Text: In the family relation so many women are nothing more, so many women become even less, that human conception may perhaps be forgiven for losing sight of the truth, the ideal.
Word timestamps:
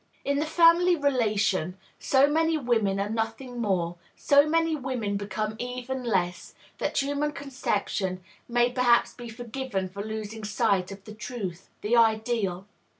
In 0.25 0.39
the 0.39 0.47
family 0.47 0.95
relation 0.95 1.77
so 1.99 2.25
many 2.25 2.57
women 2.57 2.99
are 2.99 3.07
nothing 3.07 3.61
more, 3.61 3.97
so 4.15 4.49
many 4.49 4.75
women 4.75 5.15
become 5.15 5.55
even 5.59 6.03
less, 6.03 6.55
that 6.79 6.99
human 7.03 7.31
conception 7.33 8.23
may 8.49 8.71
perhaps 8.71 9.13
be 9.13 9.29
forgiven 9.29 9.87
for 9.89 10.03
losing 10.03 10.43
sight 10.43 10.91
of 10.91 11.03
the 11.03 11.13
truth, 11.13 11.69
the 11.81 11.95
ideal. 11.95 12.65